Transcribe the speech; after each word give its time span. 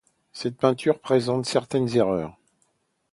Cette 0.33 0.57
peinture 0.57 0.99
présente 0.99 1.45
certaines 1.45 1.95
erreurs. 1.95 2.35